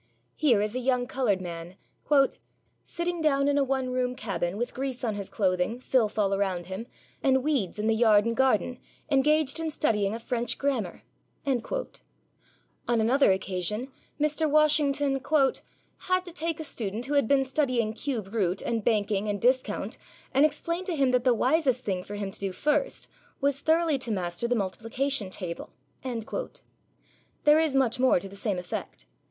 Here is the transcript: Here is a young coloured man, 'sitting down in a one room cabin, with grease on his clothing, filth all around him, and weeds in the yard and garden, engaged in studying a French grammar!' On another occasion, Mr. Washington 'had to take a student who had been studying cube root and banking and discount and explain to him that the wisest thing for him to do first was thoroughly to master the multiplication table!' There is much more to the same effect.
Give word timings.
Here 0.35 0.63
is 0.63 0.75
a 0.75 0.79
young 0.79 1.05
coloured 1.05 1.41
man, 1.41 1.75
'sitting 2.83 3.21
down 3.21 3.47
in 3.47 3.59
a 3.59 3.63
one 3.63 3.91
room 3.93 4.15
cabin, 4.15 4.57
with 4.57 4.73
grease 4.73 5.03
on 5.03 5.13
his 5.13 5.29
clothing, 5.29 5.79
filth 5.79 6.17
all 6.17 6.33
around 6.33 6.65
him, 6.65 6.87
and 7.21 7.43
weeds 7.43 7.77
in 7.77 7.85
the 7.85 7.93
yard 7.93 8.25
and 8.25 8.35
garden, 8.35 8.79
engaged 9.11 9.59
in 9.59 9.69
studying 9.69 10.15
a 10.15 10.19
French 10.19 10.57
grammar!' 10.57 11.03
On 11.45 11.61
another 12.87 13.31
occasion, 13.31 13.91
Mr. 14.19 14.49
Washington 14.49 15.21
'had 15.23 16.25
to 16.25 16.31
take 16.31 16.59
a 16.59 16.63
student 16.63 17.05
who 17.05 17.13
had 17.13 17.27
been 17.27 17.45
studying 17.45 17.93
cube 17.93 18.33
root 18.33 18.63
and 18.63 18.83
banking 18.83 19.27
and 19.27 19.39
discount 19.39 19.99
and 20.33 20.47
explain 20.47 20.83
to 20.85 20.95
him 20.95 21.11
that 21.11 21.23
the 21.25 21.35
wisest 21.35 21.85
thing 21.85 22.03
for 22.03 22.15
him 22.15 22.31
to 22.31 22.39
do 22.39 22.51
first 22.51 23.07
was 23.39 23.59
thoroughly 23.59 23.99
to 23.99 24.09
master 24.09 24.47
the 24.47 24.55
multiplication 24.55 25.29
table!' 25.29 25.69
There 27.43 27.59
is 27.59 27.75
much 27.75 27.99
more 27.99 28.19
to 28.19 28.27
the 28.27 28.35
same 28.35 28.57
effect. 28.57 29.05